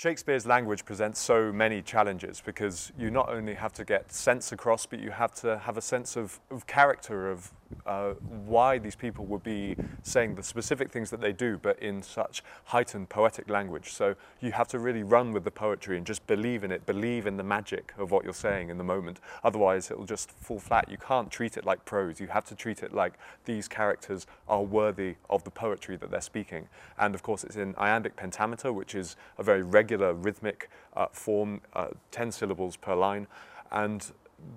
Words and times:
Shakespeare's 0.00 0.46
language 0.46 0.86
presents 0.86 1.20
so 1.20 1.52
many 1.52 1.82
challenges 1.82 2.40
because 2.40 2.90
you 2.98 3.10
not 3.10 3.28
only 3.28 3.52
have 3.52 3.74
to 3.74 3.84
get 3.84 4.10
sense 4.10 4.50
across, 4.50 4.86
but 4.86 4.98
you 4.98 5.10
have 5.10 5.34
to 5.42 5.58
have 5.58 5.76
a 5.76 5.82
sense 5.82 6.16
of, 6.16 6.40
of 6.50 6.66
character, 6.66 7.30
of 7.30 7.52
uh, 7.86 8.12
why 8.46 8.78
these 8.78 8.96
people 8.96 9.24
would 9.26 9.42
be 9.42 9.76
saying 10.02 10.34
the 10.34 10.42
specific 10.42 10.90
things 10.90 11.10
that 11.10 11.20
they 11.20 11.32
do, 11.32 11.58
but 11.58 11.78
in 11.80 12.02
such 12.02 12.42
heightened 12.64 13.08
poetic 13.08 13.48
language. 13.48 13.92
So 13.92 14.14
you 14.40 14.52
have 14.52 14.68
to 14.68 14.78
really 14.78 15.02
run 15.02 15.32
with 15.32 15.44
the 15.44 15.50
poetry 15.50 15.96
and 15.96 16.06
just 16.06 16.26
believe 16.26 16.64
in 16.64 16.70
it, 16.70 16.86
believe 16.86 17.26
in 17.26 17.36
the 17.36 17.42
magic 17.42 17.92
of 17.98 18.10
what 18.10 18.24
you're 18.24 18.32
saying 18.32 18.70
in 18.70 18.78
the 18.78 18.84
moment. 18.84 19.20
Otherwise, 19.44 19.90
it'll 19.90 20.04
just 20.04 20.30
fall 20.32 20.58
flat. 20.58 20.88
You 20.90 20.98
can't 20.98 21.30
treat 21.30 21.56
it 21.56 21.64
like 21.64 21.84
prose. 21.84 22.20
You 22.20 22.28
have 22.28 22.44
to 22.46 22.54
treat 22.54 22.82
it 22.82 22.92
like 22.92 23.14
these 23.44 23.68
characters 23.68 24.26
are 24.48 24.62
worthy 24.62 25.16
of 25.28 25.44
the 25.44 25.50
poetry 25.50 25.96
that 25.96 26.10
they're 26.10 26.20
speaking. 26.20 26.68
And 26.98 27.14
of 27.14 27.22
course, 27.22 27.44
it's 27.44 27.56
in 27.56 27.74
iambic 27.78 28.16
pentameter, 28.16 28.72
which 28.72 28.94
is 28.94 29.16
a 29.38 29.42
very 29.42 29.62
regular 29.62 30.12
rhythmic 30.12 30.70
uh, 30.96 31.06
form, 31.12 31.60
uh, 31.74 31.88
10 32.10 32.32
syllables 32.32 32.76
per 32.76 32.94
line. 32.94 33.26
And 33.70 34.10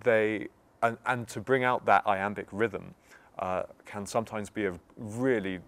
they 0.04 0.48
and, 0.84 0.98
and 1.06 1.28
to 1.30 1.40
bring 1.40 1.64
out 1.64 1.86
that 1.86 2.06
iambic 2.06 2.48
rhythm 2.52 2.94
uh, 3.40 3.64
can 3.86 4.06
sometimes 4.06 4.50
be 4.50 4.66
a 4.66 4.74
really 4.98 5.60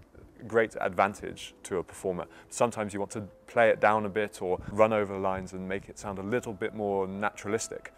great 0.48 0.76
advantage 0.80 1.54
to 1.64 1.78
a 1.78 1.84
performer. 1.84 2.26
Sometimes 2.50 2.94
you 2.94 3.00
want 3.00 3.12
to 3.12 3.22
play 3.48 3.70
it 3.70 3.80
down 3.80 4.05
a 4.05 4.10
bit 4.10 4.41
or 4.41 4.60
run 4.72 4.94
over 4.94 5.14
the 5.14 5.20
lines 5.20 5.54
and 5.54 5.68
make 5.68 5.90
it 5.90 5.98
sound 5.98 6.20
a 6.20 6.24
little 6.24 6.54
bit 6.54 6.74
more 6.74 7.08
naturalistic. 7.08 7.94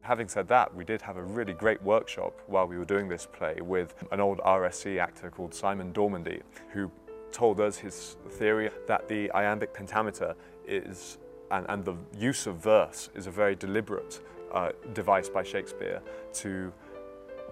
Having 0.00 0.28
said 0.28 0.48
that, 0.48 0.72
we 0.72 0.84
did 0.84 1.02
have 1.02 1.16
a 1.16 1.22
really 1.22 1.52
great 1.52 1.82
workshop 1.82 2.40
while 2.46 2.66
we 2.66 2.78
were 2.78 2.84
doing 2.84 3.08
this 3.08 3.26
play 3.26 3.60
with 3.60 3.94
an 4.12 4.20
old 4.20 4.38
RSC 4.38 4.98
actor 4.98 5.30
called 5.30 5.52
Simon 5.52 5.92
Dormandy, 5.92 6.42
who 6.72 6.90
told 7.32 7.60
us 7.60 7.76
his 7.76 8.16
theory 8.30 8.70
that 8.86 9.08
the 9.08 9.30
iambic 9.32 9.74
pentameter 9.74 10.36
is, 10.66 11.18
and, 11.50 11.66
and 11.68 11.84
the 11.84 11.96
use 12.16 12.46
of 12.46 12.56
verse 12.56 13.10
is 13.16 13.26
a 13.26 13.32
very 13.32 13.56
deliberate 13.56 14.20
uh, 14.52 14.70
device 14.94 15.28
by 15.28 15.42
Shakespeare 15.42 16.00
to 16.34 16.72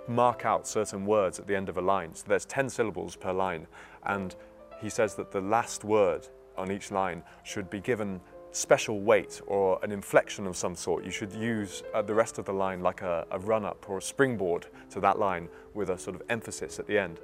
mark 0.08 0.44
out 0.44 0.66
certain 0.66 1.06
words 1.06 1.38
at 1.38 1.46
the 1.46 1.56
end 1.56 1.68
of 1.68 1.76
a 1.76 1.80
line. 1.80 2.14
So 2.14 2.24
there's 2.28 2.44
10 2.44 2.68
syllables 2.68 3.16
per 3.16 3.32
line, 3.32 3.66
and 4.04 4.34
he 4.80 4.90
says 4.90 5.14
that 5.16 5.30
the 5.30 5.40
last 5.40 5.84
word 5.84 6.28
on 6.56 6.70
each 6.70 6.90
line 6.90 7.22
should 7.42 7.70
be 7.70 7.80
given 7.80 8.20
special 8.52 9.00
weight 9.00 9.40
or 9.46 9.80
an 9.82 9.90
inflection 9.90 10.46
of 10.46 10.56
some 10.56 10.76
sort. 10.76 11.04
You 11.04 11.10
should 11.10 11.32
use 11.32 11.82
uh, 11.92 12.02
the 12.02 12.14
rest 12.14 12.38
of 12.38 12.44
the 12.44 12.52
line 12.52 12.80
like 12.80 13.02
a, 13.02 13.26
a 13.30 13.38
run-up 13.38 13.88
or 13.88 13.98
a 13.98 14.02
springboard 14.02 14.66
to 14.90 15.00
that 15.00 15.18
line 15.18 15.48
with 15.74 15.90
a 15.90 15.98
sort 15.98 16.14
of 16.14 16.22
emphasis 16.28 16.78
at 16.78 16.86
the 16.86 16.96
end. 16.96 17.20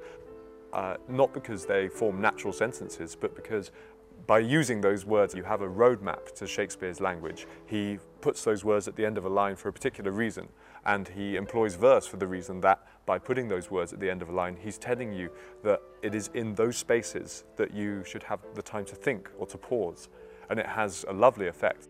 Uh, 0.72 0.96
not 1.08 1.32
because 1.32 1.66
they 1.66 1.88
form 1.88 2.20
natural 2.20 2.52
sentences, 2.52 3.16
but 3.16 3.34
because 3.34 3.70
by 4.30 4.38
using 4.38 4.80
those 4.80 5.04
words, 5.04 5.34
you 5.34 5.42
have 5.42 5.60
a 5.60 5.66
roadmap 5.66 6.32
to 6.36 6.46
Shakespeare's 6.46 7.00
language. 7.00 7.48
He 7.66 7.98
puts 8.20 8.44
those 8.44 8.64
words 8.64 8.86
at 8.86 8.94
the 8.94 9.04
end 9.04 9.18
of 9.18 9.24
a 9.24 9.28
line 9.28 9.56
for 9.56 9.70
a 9.70 9.72
particular 9.72 10.12
reason, 10.12 10.46
and 10.86 11.08
he 11.08 11.34
employs 11.34 11.74
verse 11.74 12.06
for 12.06 12.16
the 12.16 12.28
reason 12.28 12.60
that 12.60 12.86
by 13.06 13.18
putting 13.18 13.48
those 13.48 13.72
words 13.72 13.92
at 13.92 13.98
the 13.98 14.08
end 14.08 14.22
of 14.22 14.28
a 14.28 14.32
line, 14.32 14.56
he's 14.56 14.78
telling 14.78 15.12
you 15.12 15.32
that 15.64 15.82
it 16.02 16.14
is 16.14 16.30
in 16.34 16.54
those 16.54 16.76
spaces 16.76 17.42
that 17.56 17.74
you 17.74 18.04
should 18.04 18.22
have 18.22 18.38
the 18.54 18.62
time 18.62 18.84
to 18.84 18.94
think 18.94 19.28
or 19.36 19.48
to 19.48 19.58
pause, 19.58 20.08
and 20.48 20.60
it 20.60 20.66
has 20.66 21.04
a 21.08 21.12
lovely 21.12 21.48
effect. 21.48 21.88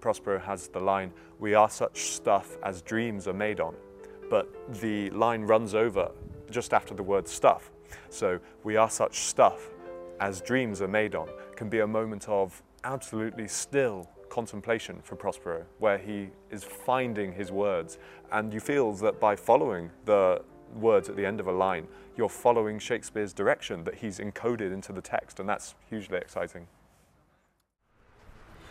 Prospero 0.00 0.38
has 0.38 0.68
the 0.68 0.78
line, 0.78 1.12
we 1.40 1.54
are 1.54 1.68
such 1.68 2.02
stuff 2.02 2.56
as 2.62 2.82
dreams 2.82 3.26
are 3.26 3.32
made 3.32 3.58
on, 3.58 3.74
but 4.30 4.46
the 4.80 5.10
line 5.10 5.42
runs 5.42 5.74
over 5.74 6.12
just 6.52 6.72
after 6.72 6.94
the 6.94 7.02
word 7.02 7.26
stuff. 7.26 7.72
So 8.10 8.38
we 8.62 8.76
are 8.76 8.88
such 8.88 9.22
stuff 9.22 9.70
as 10.20 10.40
dreams 10.40 10.80
are 10.82 10.88
made 10.88 11.14
on, 11.14 11.28
can 11.56 11.68
be 11.68 11.80
a 11.80 11.86
moment 11.86 12.28
of 12.28 12.62
absolutely 12.84 13.48
still 13.48 14.08
contemplation 14.28 15.00
for 15.02 15.16
Prospero, 15.16 15.64
where 15.78 15.98
he 15.98 16.28
is 16.50 16.62
finding 16.62 17.32
his 17.32 17.50
words. 17.50 17.98
And 18.30 18.52
you 18.54 18.60
feel 18.60 18.92
that 18.94 19.18
by 19.18 19.34
following 19.34 19.90
the 20.04 20.42
words 20.74 21.08
at 21.08 21.16
the 21.16 21.26
end 21.26 21.40
of 21.40 21.48
a 21.48 21.52
line, 21.52 21.88
you're 22.16 22.28
following 22.28 22.78
Shakespeare's 22.78 23.32
direction 23.32 23.82
that 23.84 23.96
he's 23.96 24.18
encoded 24.18 24.72
into 24.72 24.92
the 24.92 25.00
text, 25.00 25.40
and 25.40 25.48
that's 25.48 25.74
hugely 25.88 26.18
exciting. 26.18 26.66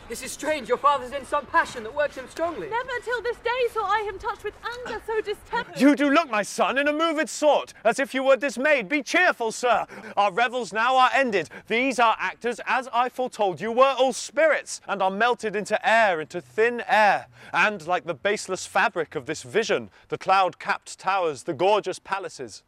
This 0.09 0.23
is 0.23 0.31
strange. 0.31 0.67
Your 0.67 0.79
father's 0.79 1.11
in 1.11 1.23
some 1.23 1.45
passion 1.45 1.83
that 1.83 1.95
works 1.95 2.17
him 2.17 2.27
strongly. 2.29 2.67
Never 2.67 2.89
till 3.05 3.21
this 3.21 3.37
day 3.37 3.67
saw 3.71 3.85
I 3.85 4.01
him 4.01 4.17
touched 4.17 4.43
with 4.43 4.55
anger 4.65 4.99
so 5.05 5.21
distempered. 5.21 5.79
You 5.79 5.95
do 5.95 6.09
look, 6.09 6.31
my 6.31 6.41
son, 6.41 6.79
in 6.79 6.87
a 6.87 6.93
moved 6.93 7.29
sort, 7.29 7.75
as 7.83 7.99
if 7.99 8.15
you 8.15 8.23
were 8.23 8.35
dismayed. 8.35 8.89
Be 8.89 9.03
cheerful, 9.03 9.51
sir. 9.51 9.85
Our 10.17 10.31
revels 10.31 10.73
now 10.73 10.97
are 10.97 11.11
ended. 11.13 11.51
These 11.67 11.99
are 11.99 12.15
actors, 12.19 12.59
as 12.65 12.89
I 12.91 13.09
foretold 13.09 13.61
you, 13.61 13.71
were 13.71 13.95
all 13.99 14.11
spirits, 14.11 14.81
and 14.87 15.03
are 15.03 15.11
melted 15.11 15.55
into 15.55 15.87
air, 15.87 16.19
into 16.19 16.41
thin 16.41 16.81
air. 16.87 17.27
And 17.53 17.85
like 17.85 18.05
the 18.05 18.15
baseless 18.15 18.65
fabric 18.65 19.13
of 19.13 19.27
this 19.27 19.43
vision, 19.43 19.91
the 20.07 20.17
cloud-capped 20.17 20.97
towers, 20.97 21.43
the 21.43 21.53
gorgeous 21.53 21.99
palaces, 21.99 22.63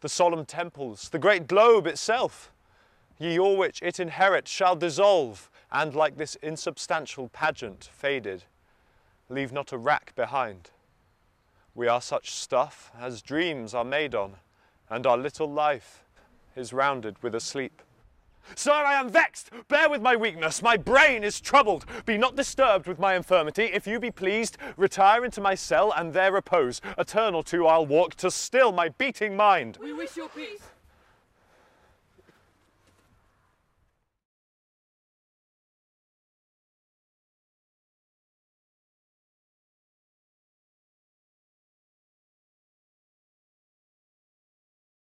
the 0.00 0.08
solemn 0.08 0.44
temples, 0.44 1.10
the 1.10 1.20
great 1.20 1.46
globe 1.46 1.86
itself, 1.86 2.50
ye 3.20 3.38
all 3.38 3.56
which 3.56 3.80
it 3.82 4.00
inherit 4.00 4.48
shall 4.48 4.74
dissolve, 4.74 5.48
and 5.72 5.94
like 5.94 6.18
this 6.18 6.36
insubstantial 6.36 7.28
pageant 7.30 7.88
faded, 7.92 8.44
leave 9.30 9.52
not 9.52 9.72
a 9.72 9.78
rack 9.78 10.14
behind. 10.14 10.70
We 11.74 11.88
are 11.88 12.02
such 12.02 12.30
stuff 12.30 12.92
as 13.00 13.22
dreams 13.22 13.72
are 13.74 13.84
made 13.84 14.14
on, 14.14 14.34
and 14.90 15.06
our 15.06 15.16
little 15.16 15.50
life 15.50 16.04
is 16.54 16.74
rounded 16.74 17.22
with 17.22 17.34
a 17.34 17.40
sleep. 17.40 17.80
Sir, 18.54 18.72
I 18.72 18.94
am 18.94 19.08
vexed. 19.08 19.50
Bear 19.68 19.88
with 19.88 20.02
my 20.02 20.16
weakness. 20.16 20.62
My 20.62 20.76
brain 20.76 21.24
is 21.24 21.40
troubled. 21.40 21.86
Be 22.04 22.18
not 22.18 22.36
disturbed 22.36 22.86
with 22.86 22.98
my 22.98 23.14
infirmity. 23.14 23.64
If 23.64 23.86
you 23.86 23.98
be 24.00 24.10
pleased, 24.10 24.58
retire 24.76 25.24
into 25.24 25.40
my 25.40 25.54
cell 25.54 25.94
and 25.96 26.12
there 26.12 26.32
repose. 26.32 26.80
Eternal 26.98 27.42
too 27.42 27.66
I'll 27.66 27.86
walk 27.86 28.16
to 28.16 28.30
still 28.30 28.72
my 28.72 28.90
beating 28.90 29.36
mind. 29.36 29.78
We 29.80 29.92
wish 29.92 30.16
your 30.16 30.28
peace. 30.28 30.60